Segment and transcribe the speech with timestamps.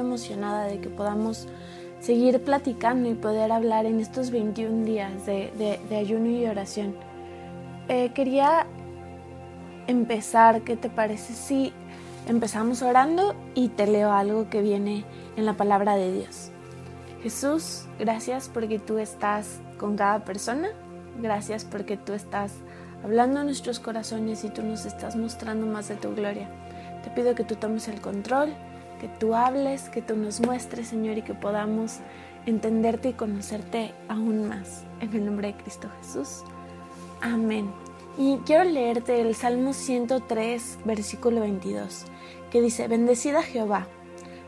[0.00, 1.48] emocionada de que podamos
[2.00, 6.94] seguir platicando y poder hablar en estos 21 días de, ayuno y oración.
[7.88, 8.66] Eh, quería
[9.86, 11.72] empezar, ¿qué te parece si
[12.26, 15.04] empezamos orando y te leo algo que viene
[15.36, 16.50] en la palabra de Dios?
[17.22, 20.68] Jesús, gracias porque tú estás con cada persona,
[21.20, 22.52] gracias porque tú estás
[23.02, 26.48] hablando a nuestros corazones y tú nos estás mostrando más de tu gloria.
[27.02, 28.54] Te pido que tú tomes el control,
[28.98, 31.98] que tú hables, que tú nos muestres, Señor, y que podamos
[32.46, 34.84] entenderte y conocerte aún más.
[35.00, 36.42] En el nombre de Cristo Jesús.
[37.20, 37.70] Amén.
[38.16, 42.04] Y quiero leerte el Salmo 103, versículo 22,
[42.50, 43.86] que dice, Bendecida Jehová,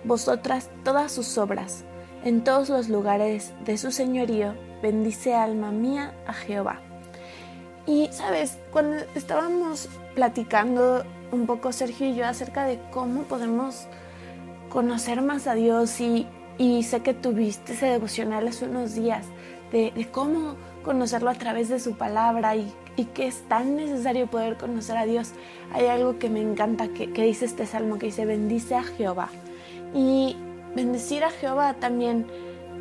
[0.02, 1.84] vosotras todas sus obras,
[2.24, 6.80] en todos los lugares de su señorío, bendice alma mía a Jehová.
[7.86, 13.86] Y sabes, cuando estábamos platicando un poco Sergio y yo acerca de cómo podemos
[14.70, 16.26] conocer más a Dios y,
[16.82, 19.26] sé que tuviste ese devocional hace unos días
[19.72, 22.72] de, cómo conocerlo a través de su palabra y,
[23.14, 25.32] que es tan necesario poder conocer a Dios.
[25.72, 29.28] Hay algo que me encanta que, dice este salmo que dice bendice a Jehová.
[29.94, 30.36] Y
[30.74, 32.26] bendecir a Jehová también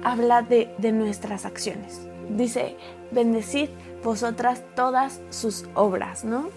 [0.03, 2.01] habla de, de nuestras acciones.
[2.29, 2.75] Dice
[3.11, 3.69] bendecid
[4.03, 6.49] vosotras todas sus obras, ¿no?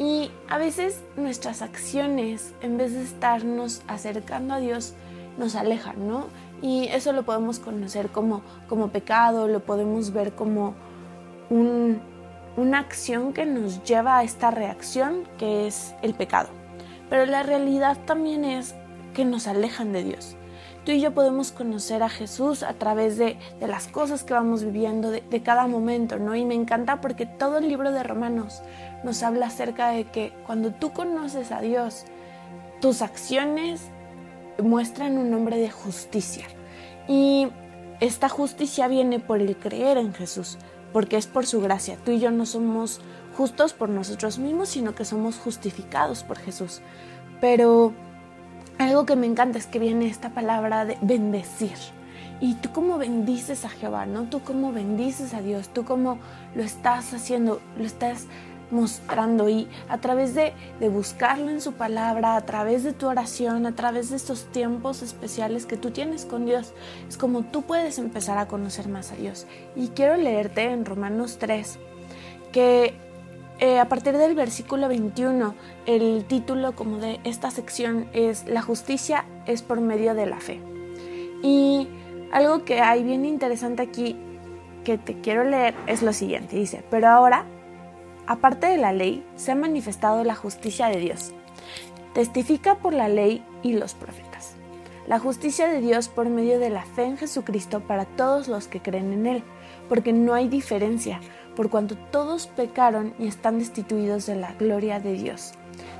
[0.00, 4.94] Y a veces nuestras acciones, en vez de estarnos acercando a Dios,
[5.36, 6.28] nos alejan, ¿no?
[6.62, 10.74] Y eso lo podemos conocer como, como pecado, lo podemos ver como
[11.50, 16.48] una acción que nos lleva a esta reacción que es el pecado.
[17.10, 18.74] Pero la realidad también es
[19.12, 20.34] que nos alejan de Dios.
[20.84, 25.10] Tú y yo podemos conocer a Jesús a través de, las cosas que vamos viviendo,
[25.10, 26.34] de, de, cada momento, ¿no?
[26.34, 28.62] Y me encanta porque todo el libro de Romanos
[29.04, 32.04] nos habla acerca de que cuando tú conoces a Dios,
[32.80, 33.82] tus acciones
[34.62, 36.46] muestran un nombre de justicia.
[37.08, 37.48] Y
[38.00, 40.58] esta justicia viene por el creer en Jesús,
[40.92, 41.98] porque es por su gracia.
[42.04, 43.00] Tú y yo no somos
[43.36, 46.80] justos por nosotros mismos, sino que somos justificados por Jesús.
[47.40, 47.92] Pero
[48.80, 51.76] algo que me encanta es que viene esta palabra de bendecir.
[52.40, 54.24] Y tú cómo bendices a Jehová, ¿no?
[54.24, 56.18] Tú cómo bendices a Dios, tú cómo
[56.54, 58.26] lo estás haciendo, lo estás
[58.70, 63.66] mostrando y a través de, de, buscarlo en su palabra, a través de tu oración,
[63.66, 66.72] a través de estos tiempos especiales que tú tienes con Dios,
[67.08, 69.46] es como tú puedes empezar a conocer más a Dios.
[69.74, 71.78] Y quiero leerte en Romanos 3
[72.52, 72.94] que
[73.60, 75.54] eh, a partir del versículo 21,
[75.84, 80.60] el título como de esta sección es La justicia es por medio de la fe.
[81.42, 81.86] Y
[82.32, 84.16] algo que hay bien interesante aquí
[84.82, 86.56] que te quiero leer es lo siguiente.
[86.56, 87.44] Dice, pero ahora,
[88.26, 91.32] aparte de la ley, se ha manifestado la justicia de Dios.
[92.14, 94.54] Testifica por la ley y los profetas.
[95.06, 98.80] La justicia de Dios por medio de la fe en Jesucristo para todos los que
[98.80, 99.42] creen en Él,
[99.88, 101.20] porque no hay diferencia
[101.56, 105.52] por cuanto todos pecaron y están destituidos de la gloria de Dios,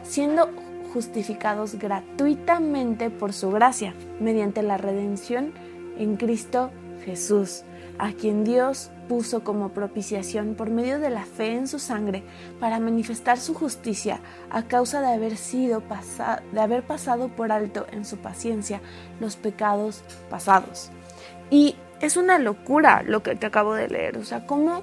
[0.02, 0.50] siendo
[0.92, 5.52] justificados gratuitamente por su gracia, mediante la redención
[5.98, 6.70] en Cristo
[7.04, 7.62] Jesús,
[7.98, 12.22] a quien Dios puso como propiciación por medio de la fe en su sangre
[12.60, 15.82] para manifestar su justicia a causa de haber sido
[16.52, 18.80] de haber pasado por alto en su paciencia
[19.18, 20.90] los pecados pasados.
[21.50, 24.82] Y es una locura lo que te acabo de leer, o sea, cómo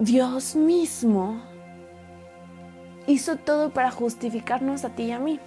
[0.00, 1.42] Dios mismo
[3.08, 5.40] hizo todo para justificarnos a ti y a mí,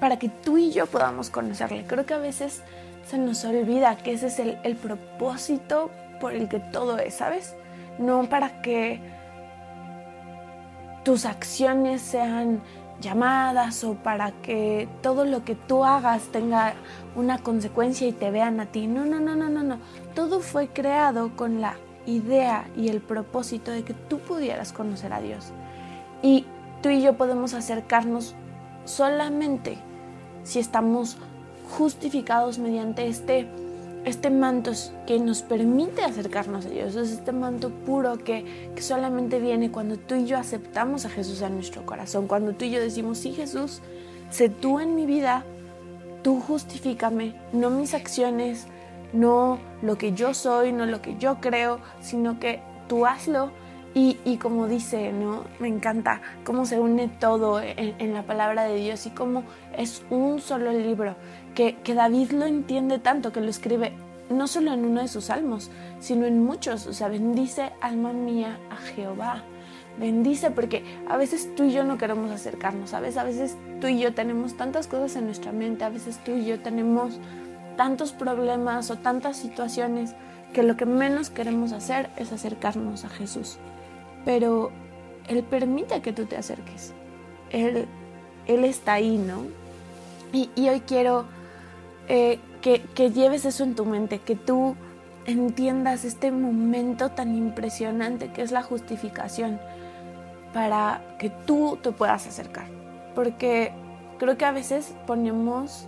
[0.00, 1.84] para que tú y yo podamos conocerle.
[1.86, 2.62] Creo que a veces
[3.06, 5.90] se nos olvida que ese es el, propósito
[6.20, 7.54] por el que todo es, ¿sabes?
[7.98, 9.00] No para que
[11.04, 12.62] tus acciones sean
[13.00, 16.74] llamadas o para que todo lo que tú hagas tenga
[17.14, 18.88] una consecuencia y te vean a ti.
[18.88, 19.78] No, no, no, no, no, no.
[20.16, 21.76] Todo fue creado con la
[22.06, 25.52] idea y el propósito de que tú pudieras conocer a Dios.
[26.22, 26.46] Y
[26.82, 28.34] tú y yo podemos acercarnos
[28.84, 29.78] solamente
[30.44, 31.16] si estamos
[31.76, 33.46] justificados mediante este,
[34.04, 34.72] este manto
[35.06, 36.96] que nos permite acercarnos a Dios.
[36.96, 41.40] Es este manto puro que, que solamente viene cuando tú y yo aceptamos a Jesús
[41.42, 42.26] en nuestro corazón.
[42.26, 43.80] Cuando tú y yo decimos, sí Jesús,
[44.30, 45.44] sé tú en mi vida,
[46.22, 48.66] tú justifícame, no mis acciones,
[49.12, 53.50] no lo que yo soy, no lo que yo creo, sino que tú hazlo.
[53.94, 55.44] Y, como dice, ¿no?
[55.60, 59.42] Me encanta cómo se une todo en, la palabra de Dios y cómo
[59.76, 61.14] es un solo libro,
[61.54, 63.92] que, que David lo entiende tanto, que lo escribe
[64.30, 65.70] no solo en uno de sus salmos,
[66.00, 66.86] sino en muchos.
[66.86, 69.42] O sea, bendice alma mía a Jehová.
[69.98, 73.18] bendice, porque a veces tú y yo no queremos acercarnos, ¿sabes?
[73.18, 76.46] A veces tú y yo tenemos tantas cosas en nuestra mente, a veces tú y
[76.46, 77.20] yo tenemos
[77.76, 80.14] tantos problemas o tantas situaciones
[80.52, 83.58] que lo que menos queremos hacer es acercarnos a Jesús.
[84.24, 84.70] Pero
[85.28, 86.92] Él permite que tú te acerques.
[87.50, 87.86] Él,
[88.46, 89.44] él está ahí, ¿no?
[90.32, 91.26] Y, hoy quiero
[92.08, 94.76] eh, que, que lleves eso en tu mente, que tú
[95.26, 99.60] entiendas este momento tan impresionante que es la justificación
[100.52, 102.66] para que tú te puedas acercar.
[103.14, 103.72] Porque
[104.18, 105.86] creo que a veces ponemos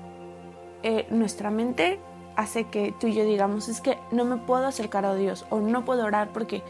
[0.85, 1.99] eh, nuestra mente
[2.37, 5.61] hace que tú y yo digamos, es que no me puedo acercar a Dios o
[5.61, 6.63] no puedo orar porque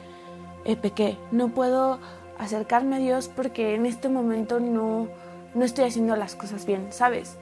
[0.65, 1.99] eh, pequé, no puedo
[2.39, 5.09] acercarme a Dios porque en este momento no,
[5.55, 7.39] no estoy haciendo las cosas bien, ¿sabes?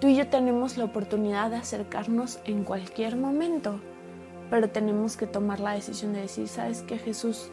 [0.00, 3.78] Tú y yo tenemos la oportunidad de acercarnos en cualquier momento,
[4.50, 7.50] pero tenemos que tomar la decisión de decir, ¿sabes qué, Jesús?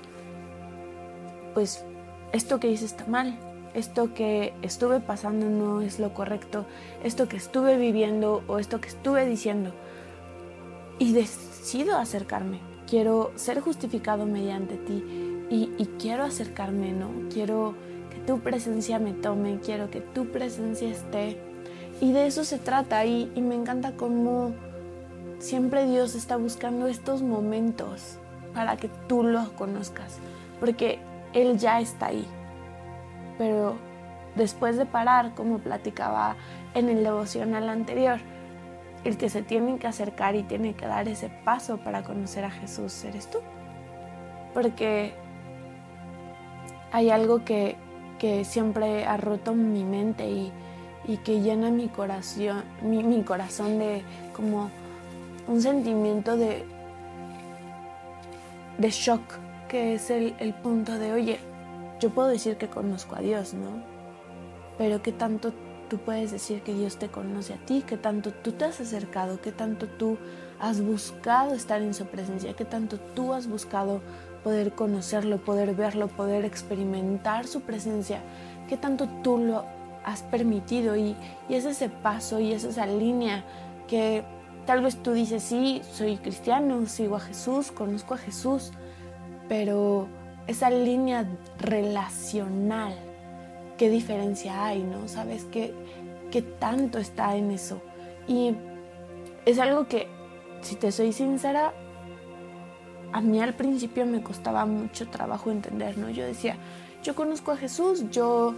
[1.53, 1.85] Pues
[2.31, 3.37] esto que hice está mal,
[3.73, 6.65] esto que estuve pasando no es lo correcto,
[7.03, 9.71] esto que estuve viviendo o esto que estuve diciendo.
[10.97, 15.03] Y decido acercarme, quiero ser justificado mediante ti
[15.49, 17.09] y, quiero acercarme, ¿no?
[17.31, 17.73] Quiero
[18.11, 21.39] que tu presencia me tome, quiero que tu presencia esté.
[22.01, 24.53] Y de eso se trata y, y me encanta cómo
[25.39, 28.17] siempre Dios está buscando estos momentos
[28.53, 30.17] para que tú los conozcas,
[30.59, 30.99] porque
[31.33, 32.27] Él ya está ahí
[33.39, 33.77] pero
[34.35, 36.35] después de parar, como platicaba
[36.75, 38.19] en el devocional anterior,
[39.05, 42.51] el que se tiene que acercar y tiene que dar ese paso para conocer a
[42.51, 43.39] Jesús eres tú.
[44.53, 45.13] Porque
[46.91, 47.77] hay algo que,
[48.43, 50.51] siempre ha roto mi mente y,
[51.23, 54.03] que llena mi corazón, mi, corazón de
[54.35, 54.69] como
[55.47, 56.65] un sentimiento de,
[58.77, 59.21] de shock,
[59.69, 61.39] que es el, el punto de, oye,
[61.99, 63.83] yo puedo decir que conozco a Dios, ¿no?
[64.77, 65.51] Pero ¿qué tanto
[65.89, 67.83] tú puedes decir que Dios te conoce a ti?
[67.85, 69.41] ¿Qué tanto tú te has acercado?
[69.41, 70.17] ¿Qué tanto tú
[70.59, 72.55] has buscado estar en su presencia?
[72.55, 74.01] ¿Qué tanto tú has buscado
[74.43, 78.21] poder conocerlo, poder verlo, poder experimentar su presencia?
[78.69, 79.65] ¿Qué tanto tú lo
[80.05, 80.95] has permitido?
[80.95, 81.17] Y,
[81.49, 83.43] y es ese paso y es esa línea
[83.87, 84.23] que
[84.65, 88.71] tal vez tú dices, sí, soy cristiano, sigo a Jesús, conozco a Jesús,
[89.49, 90.07] pero
[90.49, 91.29] esa línea
[91.59, 92.95] relacional,
[93.77, 95.07] qué diferencia hay, ¿no?
[95.07, 95.73] ¿Sabes qué,
[96.31, 97.81] qué tanto está en eso?
[98.27, 98.55] Y
[99.45, 100.07] es algo que,
[100.61, 101.71] si te soy sincera,
[103.11, 106.09] a mí al principio me costaba mucho trabajo entender, ¿no?
[106.09, 106.57] Yo decía,
[107.03, 108.55] yo conozco a Jesús, yo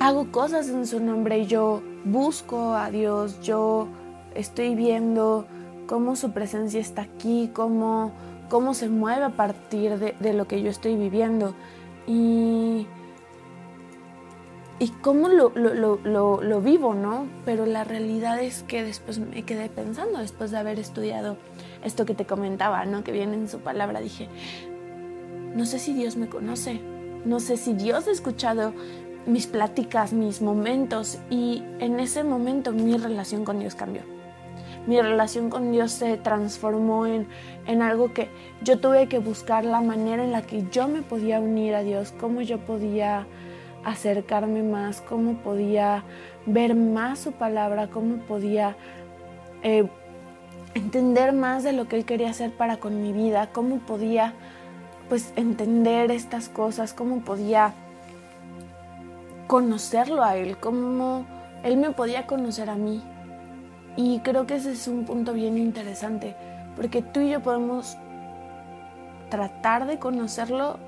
[0.00, 3.88] hago cosas en su nombre, yo busco a Dios, yo
[4.34, 5.46] estoy viendo
[5.86, 8.12] cómo su presencia está aquí, cómo
[8.48, 11.54] cómo se mueve a partir de, lo que yo estoy viviendo
[12.06, 12.86] y,
[14.78, 17.26] y cómo lo, lo, vivo, ¿no?
[17.44, 21.36] Pero la realidad es que después me quedé pensando, después de haber estudiado
[21.84, 23.04] esto que te comentaba, ¿no?
[23.04, 24.28] Que viene en su palabra, dije,
[25.54, 26.80] no sé si Dios me conoce,
[27.24, 28.72] no sé si Dios ha escuchado
[29.26, 34.02] mis pláticas, mis momentos y en ese momento mi relación con Dios cambió
[34.86, 37.26] mi relación con Dios se transformó en,
[37.66, 38.28] en algo que
[38.62, 42.14] yo tuve que buscar la manera en la que yo me podía unir a Dios,
[42.18, 43.26] cómo yo podía
[43.84, 46.04] acercarme más, cómo podía
[46.46, 48.76] ver más su palabra, cómo podía
[49.62, 49.88] eh,
[50.74, 54.34] entender más de lo que Él quería hacer para con mi vida, cómo podía
[55.08, 57.72] pues entender estas cosas, cómo podía
[59.46, 61.26] conocerlo a Él, cómo
[61.62, 63.02] Él me podía conocer a mí.
[63.98, 66.36] Y creo que ese es un punto bien interesante,
[66.76, 67.96] porque tú y yo podemos
[69.28, 70.78] tratar de conocerlo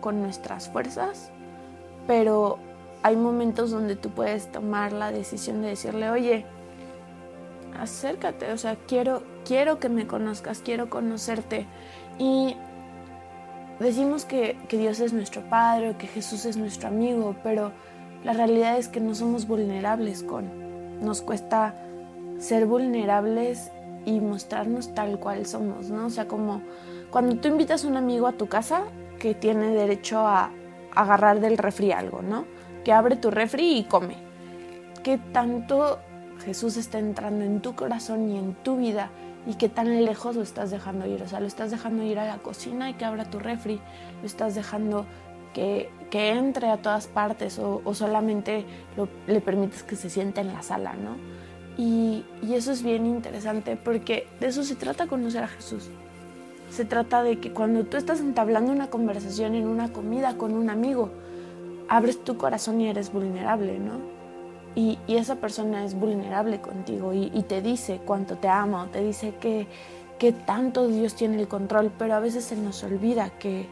[0.00, 1.32] con nuestras fuerzas,
[2.06, 2.60] pero
[3.02, 6.46] hay momentos donde tú puedes tomar la decisión de decirle, oye,
[7.76, 11.66] acércate, o sea, quiero, quiero que me conozcas, quiero conocerte.
[12.20, 12.54] Y
[13.80, 17.72] decimos que, que Dios es nuestro Padre, que Jesús es nuestro amigo, pero
[18.22, 21.00] la realidad es que no somos vulnerables con.
[21.04, 21.74] Nos cuesta
[22.40, 23.70] ser vulnerables
[24.06, 26.06] y mostrarnos tal cual somos, ¿no?
[26.06, 26.62] O sea, como
[27.10, 28.84] cuando tú invitas a un amigo a tu casa
[29.18, 30.50] que tiene derecho a
[30.94, 32.46] agarrar del refri algo, ¿no?
[32.82, 34.16] Que abre tu refri y come.
[35.04, 35.98] ¿Qué tanto
[36.44, 39.10] Jesús está entrando en tu corazón y en tu vida
[39.46, 41.22] y qué tan lejos lo estás dejando ir?
[41.22, 43.80] O sea, lo estás dejando ir a la cocina y que abra tu refri,
[44.20, 45.04] lo estás dejando
[45.52, 48.64] que, que entre a todas partes o, solamente
[49.26, 51.16] le permites que se siente en la sala, ¿no?
[51.76, 55.88] Y, eso es bien interesante porque de eso se trata conocer a Jesús.
[56.70, 60.70] Se trata de que cuando tú estás entablando una conversación en una comida con un
[60.70, 61.10] amigo,
[61.88, 63.98] abres tu corazón y eres vulnerable, ¿no?
[64.74, 69.34] Y, esa persona es vulnerable contigo y, te dice cuánto te ama o te dice
[69.40, 69.66] que,
[70.18, 73.66] que tanto Dios tiene el control, pero a veces se nos olvida que,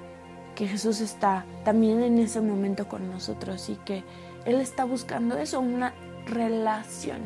[0.59, 4.03] que Jesús está también en ese momento con nosotros y que
[4.45, 5.95] Él está buscando eso, una
[6.27, 7.21] relación.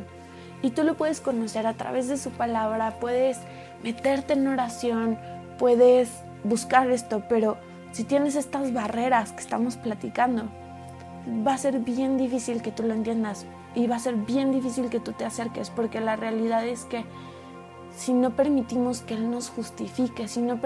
[0.62, 3.38] Y tú lo puedes conocer a través de su palabra, puedes
[3.82, 5.18] meterte en oración,
[5.58, 6.10] puedes
[6.44, 7.56] buscar esto, pero
[7.92, 10.44] si tienes estas barreras que estamos platicando,
[11.46, 14.88] va a ser bien difícil que tú lo entiendas y va a ser bien difícil
[14.88, 17.04] que tú te acerques porque la realidad es que
[17.94, 20.58] si no permitimos que Él nos justifique, si no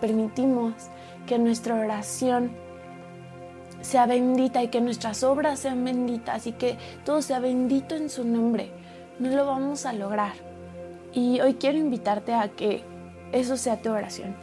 [0.00, 0.74] permitimos
[1.26, 2.52] que nuestra oración
[3.82, 8.24] sea bendita y que nuestras obras sean benditas y que todo sea bendito en su
[8.24, 8.70] nombre,
[9.18, 10.34] no lo vamos a lograr.
[11.12, 12.82] Y hoy quiero invitarte a que
[13.32, 14.34] eso sea tu oración,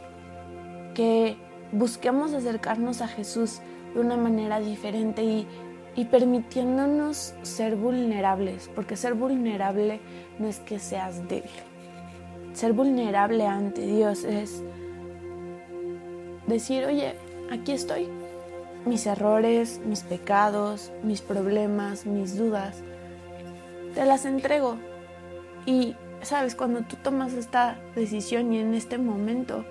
[0.94, 1.36] que
[1.70, 3.60] busquemos acercarnos a Jesús
[3.94, 5.46] de una manera diferente y,
[5.94, 10.00] y permitiéndonos ser vulnerables, porque ser vulnerable
[10.38, 11.50] no es que seas débil.
[12.54, 14.62] Ser vulnerable ante Dios es
[16.46, 17.14] decir, oye,
[17.50, 18.08] aquí estoy.
[18.84, 22.82] Mis errores, mis pecados, mis problemas, mis dudas,
[23.94, 24.76] te las entrego.
[25.66, 29.64] Y, sabes, cuando tú tomas esta decisión y en este momento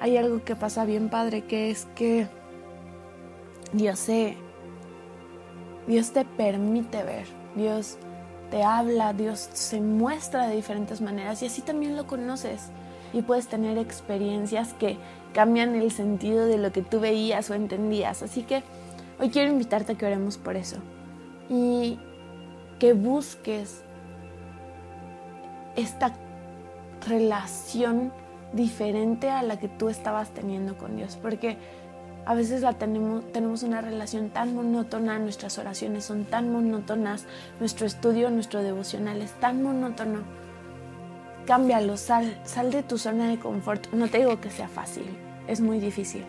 [0.00, 2.26] hay algo que pasa bien padre, que es que
[3.72, 4.36] Dios se,
[5.86, 7.98] Dios te permite ver, Dios
[8.50, 12.70] te habla, Dios se muestra de diferentes maneras y así también lo conoces
[13.12, 14.96] y puedes tener experiencias que
[15.32, 18.22] cambian el sentido de lo que tú veías o entendías.
[18.22, 18.62] Así que
[19.20, 20.76] hoy quiero invitarte a que oremos por eso
[21.48, 21.98] y
[22.80, 23.84] que busques
[25.76, 26.12] esta
[27.06, 28.12] relación
[28.52, 31.56] diferente a la que tú estabas teniendo con Dios, porque
[32.26, 37.26] a veces la tenemos, tenemos una relación tan monótona, nuestras oraciones son tan monótonas,
[37.60, 40.40] nuestro estudio, nuestro devocional es tan monótono
[41.46, 43.92] cámbialo, sal, sal de tu zona de confort.
[43.92, 45.04] No te digo que sea fácil,
[45.48, 46.24] es muy difícil,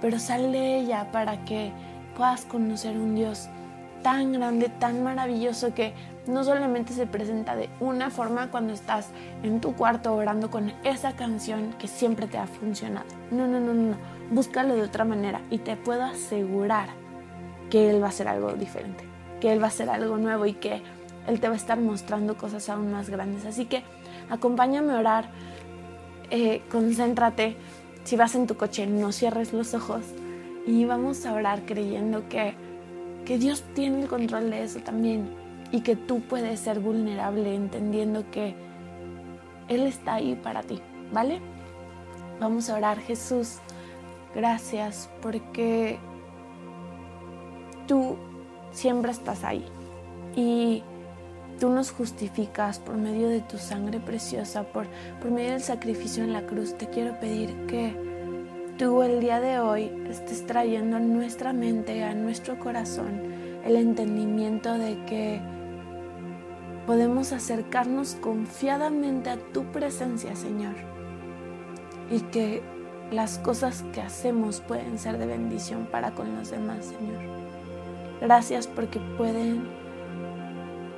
[0.00, 1.72] pero sal de ella para que
[2.16, 3.48] puedas conocer un Dios
[4.02, 5.94] tan grande, tan maravilloso que
[6.26, 9.08] no solamente se presenta de una forma cuando estás
[9.42, 13.06] en tu cuarto orando con esa canción que siempre te ha funcionado.
[13.30, 13.96] No, no, no, no.
[14.30, 16.88] Búscalo de otra manera y te puedo asegurar
[17.70, 19.04] que Él va a hacer algo diferente,
[19.40, 20.82] que Él va a hacer algo nuevo y que
[21.26, 23.46] Él te va a estar mostrando cosas aún más grandes.
[23.46, 23.82] Así que
[24.30, 25.30] acompáñame a orar,
[26.30, 27.56] eh, concéntrate,
[28.04, 30.02] si vas en tu coche no cierres los ojos
[30.66, 32.54] y vamos a orar creyendo que,
[33.24, 35.28] que Dios tiene el control de eso también
[35.70, 38.54] y que tú puedes ser vulnerable entendiendo que
[39.68, 40.80] Él está ahí para ti,
[41.12, 41.40] ¿vale?
[42.40, 43.58] Vamos a orar, Jesús,
[44.34, 45.98] gracias porque
[47.86, 48.16] tú
[48.72, 49.64] siempre estás ahí
[50.34, 50.82] y
[51.60, 54.86] tú nos justificas por medio de tu sangre preciosa, por,
[55.20, 58.11] por medio del sacrificio en la cruz, te quiero pedir que
[58.78, 63.20] tú el día de hoy estés trayendo a nuestra mente, a nuestro corazón,
[63.64, 65.40] el entendimiento de que
[66.86, 70.74] podemos acercarnos confiadamente a tu presencia, Señor,
[72.10, 72.62] y que
[73.10, 77.22] las cosas que hacemos pueden ser de bendición para con los demás, Señor.
[78.20, 79.68] Gracias porque pueden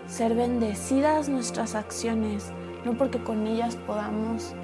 [0.06, 2.52] ser bendecidas nuestras acciones,
[2.84, 4.54] no porque con ellas podamos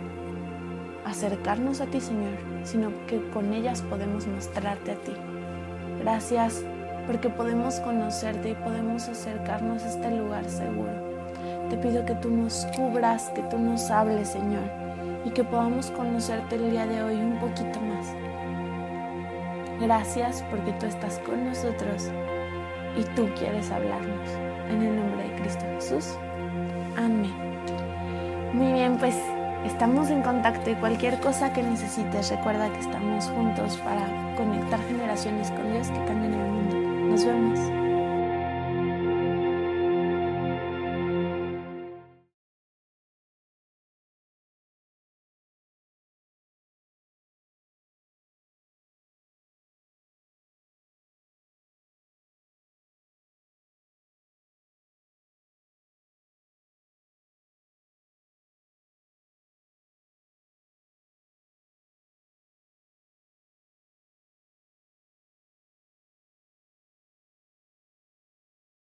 [1.10, 5.12] acercarnos a ti, Señor, sino que con ellas podemos mostrarte a ti.
[6.00, 6.64] Gracias
[7.06, 10.92] porque podemos conocerte y podemos acercarnos a este lugar seguro.
[11.68, 14.64] Te pido que tú nos cubras, que tú nos hables, Señor,
[15.24, 18.06] y que podamos conocerte el día de hoy un poquito más.
[19.80, 22.10] Gracias porque tú estás con nosotros
[22.96, 24.30] y tú quieres hablarnos.
[24.68, 26.16] En el nombre de Cristo Jesús.
[26.96, 27.34] Amén.
[28.52, 29.16] Muy bien, pues
[29.64, 35.50] estamos en contacto y cualquier cosa que necesites, recuerda que estamos juntos para conectar generaciones
[35.50, 36.76] con Dios que cambien el mundo.
[37.10, 37.79] Nos vemos.